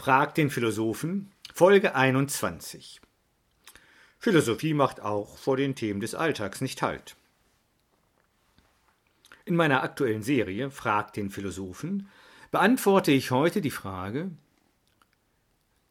[0.00, 3.02] Frag den Philosophen, Folge 21.
[4.18, 7.16] Philosophie macht auch vor den Themen des Alltags nicht Halt.
[9.44, 12.08] In meiner aktuellen Serie Frag den Philosophen
[12.50, 14.30] beantworte ich heute die Frage,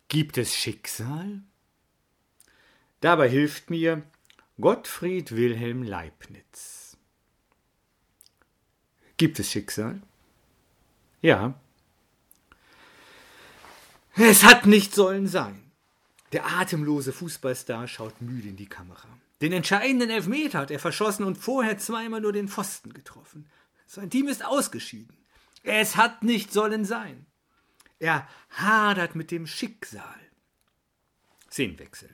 [0.08, 1.44] gibt es Schicksal?
[3.02, 4.02] Dabei hilft mir
[4.60, 6.98] Gottfried Wilhelm Leibniz.
[9.18, 10.02] Gibt es Schicksal?
[11.22, 11.54] Ja,
[14.20, 15.72] es hat nicht sollen sein.
[16.32, 19.08] Der atemlose Fußballstar schaut müde in die Kamera.
[19.42, 23.48] Den entscheidenden Elfmeter hat er verschossen und vorher zweimal nur den Pfosten getroffen.
[23.88, 25.18] Sein Team ist ausgeschieden.
[25.64, 27.26] Es hat nicht sollen sein.
[28.00, 30.04] Er hadert mit dem Schicksal.
[31.50, 32.10] Szenenwechsel.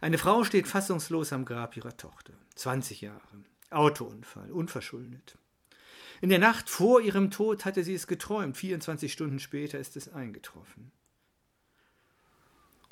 [0.00, 2.32] Eine Frau steht fassungslos am Grab ihrer Tochter.
[2.56, 3.44] 20 Jahre.
[3.70, 5.38] Autounfall, unverschuldet.
[6.20, 8.56] In der Nacht vor ihrem Tod hatte sie es geträumt.
[8.56, 10.90] 24 Stunden später ist es eingetroffen.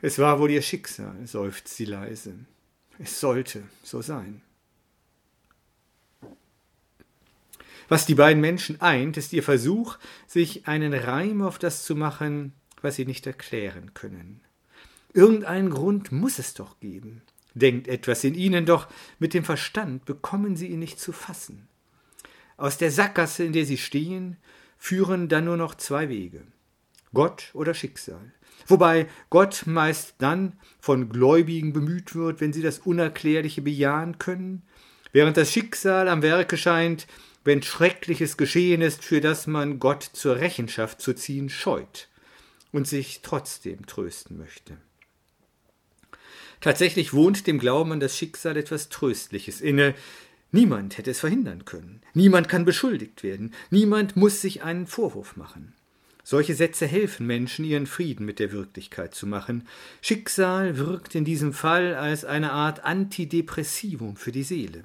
[0.02, 2.34] Es war wohl ihr Schicksal, seufzt sie leise.
[2.98, 4.42] Es sollte so sein.
[7.88, 12.52] Was die beiden Menschen eint, ist ihr Versuch, sich einen Reim auf das zu machen,
[12.82, 14.40] was sie nicht erklären können.
[15.14, 17.22] Irgendeinen Grund muss es doch geben.
[17.54, 18.88] Denkt etwas in ihnen, doch
[19.18, 21.68] mit dem Verstand bekommen sie ihn nicht zu fassen.
[22.58, 24.36] Aus der Sackgasse, in der sie stehen,
[24.78, 26.42] führen dann nur noch zwei Wege.
[27.14, 28.32] Gott oder Schicksal
[28.66, 34.62] wobei Gott meist dann von Gläubigen bemüht wird, wenn sie das Unerklärliche bejahen können,
[35.12, 37.06] während das Schicksal am Werke scheint,
[37.44, 42.08] wenn Schreckliches geschehen ist, für das man Gott zur Rechenschaft zu ziehen scheut
[42.72, 44.76] und sich trotzdem trösten möchte.
[46.60, 49.94] Tatsächlich wohnt dem Glauben an das Schicksal etwas Tröstliches inne.
[50.50, 52.00] Niemand hätte es verhindern können.
[52.14, 53.54] Niemand kann beschuldigt werden.
[53.70, 55.75] Niemand muss sich einen Vorwurf machen.
[56.28, 59.68] Solche Sätze helfen Menschen, ihren Frieden mit der Wirklichkeit zu machen.
[60.02, 64.82] Schicksal wirkt in diesem Fall als eine Art Antidepressivum für die Seele.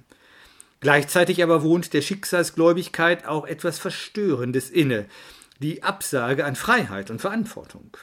[0.82, 5.08] Gleichzeitig aber wohnt der Schicksalsgläubigkeit auch etwas Verstörendes inne,
[5.58, 7.98] die Absage an Freiheit und Verantwortung.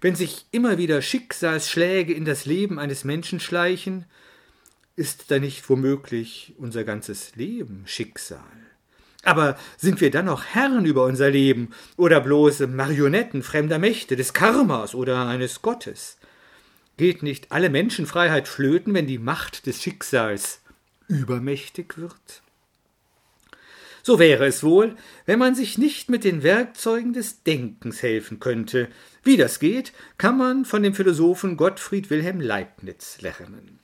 [0.00, 4.04] Wenn sich immer wieder Schicksalsschläge in das Leben eines Menschen schleichen,
[4.96, 8.40] ist da nicht womöglich unser ganzes Leben Schicksal?
[9.24, 14.34] Aber sind wir dann noch Herren über unser Leben oder bloß Marionetten fremder Mächte, des
[14.34, 16.18] Karmas oder eines Gottes?
[16.96, 20.60] Geht nicht alle Menschenfreiheit flöten, wenn die Macht des Schicksals
[21.08, 22.42] übermächtig wird?
[24.02, 28.88] So wäre es wohl, wenn man sich nicht mit den Werkzeugen des Denkens helfen könnte.
[29.22, 33.80] Wie das geht, kann man von dem Philosophen Gottfried Wilhelm Leibniz lernen.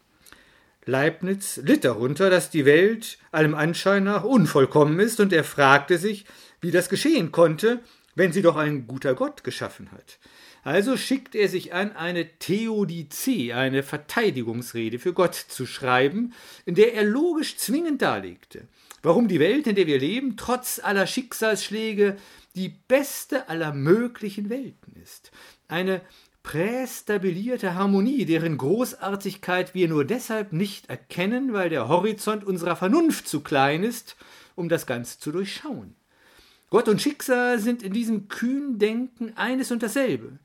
[0.90, 6.26] Leibniz litt darunter, dass die Welt allem Anschein nach unvollkommen ist, und er fragte sich,
[6.60, 7.80] wie das geschehen konnte,
[8.14, 10.18] wenn sie doch ein guter Gott geschaffen hat.
[10.62, 16.34] Also schickt er sich an, eine Theodizee, eine Verteidigungsrede für Gott zu schreiben,
[16.66, 18.68] in der er logisch zwingend darlegte,
[19.02, 22.16] warum die Welt, in der wir leben, trotz aller Schicksalsschläge
[22.56, 25.30] die beste aller möglichen Welten ist.
[25.68, 26.02] Eine
[26.50, 33.40] prästabilierte Harmonie, deren Großartigkeit wir nur deshalb nicht erkennen, weil der Horizont unserer Vernunft zu
[33.40, 34.16] klein ist,
[34.56, 35.94] um das Ganze zu durchschauen.
[36.68, 40.40] Gott und Schicksal sind in diesem kühnen Denken eines und dasselbe.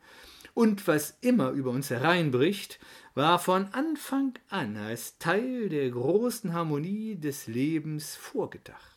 [0.54, 2.80] Und was immer über uns hereinbricht,
[3.16, 8.95] war von Anfang an als Teil der großen Harmonie des Lebens vorgedacht.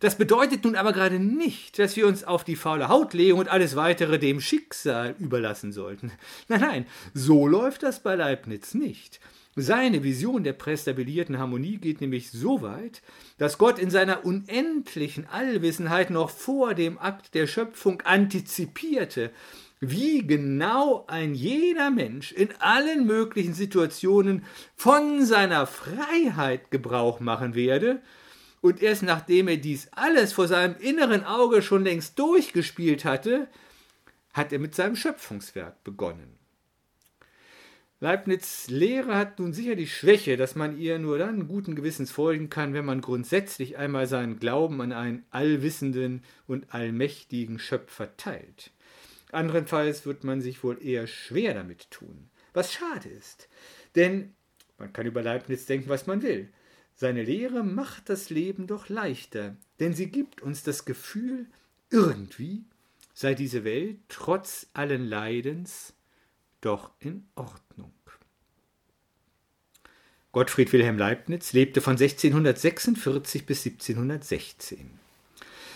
[0.00, 3.48] Das bedeutet nun aber gerade nicht, dass wir uns auf die faule Haut legen und
[3.48, 6.12] alles weitere dem Schicksal überlassen sollten.
[6.48, 9.20] Nein, nein, so läuft das bei Leibniz nicht.
[9.56, 13.02] Seine Vision der prästabilierten Harmonie geht nämlich so weit,
[13.38, 19.32] dass Gott in seiner unendlichen Allwissenheit noch vor dem Akt der Schöpfung antizipierte,
[19.80, 24.44] wie genau ein jeder Mensch in allen möglichen Situationen
[24.76, 28.00] von seiner Freiheit Gebrauch machen werde,
[28.60, 33.48] und erst nachdem er dies alles vor seinem inneren Auge schon längst durchgespielt hatte,
[34.32, 36.38] hat er mit seinem Schöpfungswerk begonnen.
[38.00, 42.48] Leibniz Lehre hat nun sicher die Schwäche, dass man ihr nur dann guten Gewissens folgen
[42.48, 48.70] kann, wenn man grundsätzlich einmal seinen Glauben an einen allwissenden und allmächtigen Schöpfer teilt.
[49.32, 53.48] Andernfalls wird man sich wohl eher schwer damit tun, was schade ist,
[53.96, 54.32] denn
[54.78, 56.48] man kann über Leibniz denken, was man will.
[57.00, 61.46] Seine Lehre macht das Leben doch leichter, denn sie gibt uns das Gefühl,
[61.90, 62.64] irgendwie
[63.14, 65.92] sei diese Welt trotz allen Leidens
[66.60, 67.92] doch in Ordnung.
[70.32, 74.90] Gottfried Wilhelm Leibniz lebte von 1646 bis 1716.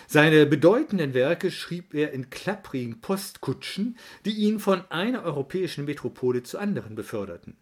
[0.09, 6.61] Seine bedeutenden Werke schrieb er in klapprigen Postkutschen, die ihn von einer europäischen Metropole zur
[6.61, 7.57] anderen beförderten.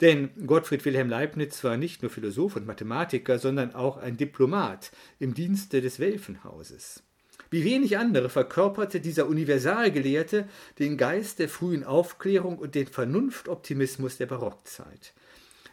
[0.00, 5.34] Denn Gottfried Wilhelm Leibniz war nicht nur Philosoph und Mathematiker, sondern auch ein Diplomat im
[5.34, 7.02] Dienste des Welfenhauses.
[7.50, 10.48] Wie wenig andere verkörperte dieser Universalgelehrte
[10.78, 15.14] den Geist der frühen Aufklärung und den Vernunftoptimismus der Barockzeit.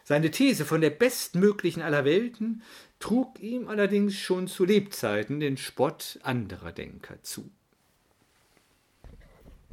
[0.02, 2.62] Seine These von der bestmöglichen aller Welten
[2.98, 7.50] trug ihm allerdings schon zu Lebzeiten den Spott anderer Denker zu.